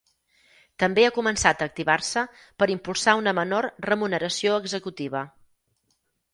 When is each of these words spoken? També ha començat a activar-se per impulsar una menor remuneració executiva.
També 0.83 1.03
ha 1.07 1.11
començat 1.17 1.61
a 1.61 1.67
activar-se 1.71 2.23
per 2.63 2.69
impulsar 2.77 3.15
una 3.21 3.37
menor 3.43 3.71
remuneració 3.91 4.59
executiva. 4.65 5.27